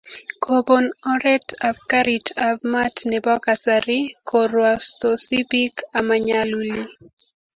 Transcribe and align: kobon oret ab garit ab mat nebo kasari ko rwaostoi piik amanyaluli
kobon 0.43 0.85
oret 1.13 1.47
ab 1.67 1.77
garit 1.89 2.27
ab 2.47 2.57
mat 2.71 2.95
nebo 3.11 3.33
kasari 3.45 3.99
ko 4.27 4.37
rwaostoi 4.53 5.41
piik 5.49 5.75
amanyaluli 5.99 6.81